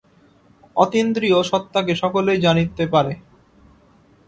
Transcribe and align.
অতীন্দ্রিয় 0.75 1.37
সত্তাকে 1.43 1.93
সকলেই 1.95 2.39
জানতে 2.39 2.83
পারে। 2.87 3.13